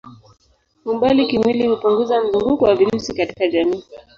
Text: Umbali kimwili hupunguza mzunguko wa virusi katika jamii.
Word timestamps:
Umbali 0.89 1.21
kimwili 1.29 1.63
hupunguza 1.67 2.21
mzunguko 2.23 2.65
wa 2.65 2.75
virusi 2.75 3.13
katika 3.13 3.47
jamii. 3.47 3.83